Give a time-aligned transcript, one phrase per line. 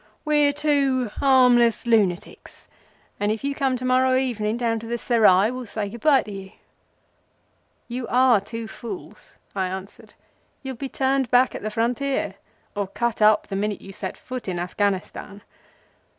[0.25, 2.67] We're two harmless lunatics,
[3.19, 6.23] and if you come, to morrow evening, down to the Serai we'll say good by
[6.23, 6.51] to you."
[7.87, 10.15] "You are two fools," I answered.
[10.63, 12.33] "You'll be turned back at the Frontier
[12.75, 15.43] or cut up the minute you set foot in Afghanistan.